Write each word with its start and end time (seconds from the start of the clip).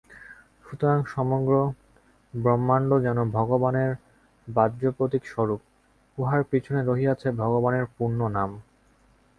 সুতরাং 0.65 0.99
সমগ্র 1.07 1.53
ব্রহ্মাণ্ড 2.33 2.91
যেন 2.99 3.17
ভগবানের 3.31 3.91
বাহ্য 4.47 4.81
প্রতীক-স্বরূপ, 4.91 5.61
উহার 6.17 6.41
পিছনে 6.43 6.81
রহিয়াছে 6.83 7.27
ভগবানের 7.33 7.85
পুণ্য 7.95 8.19
নাম। 8.29 8.51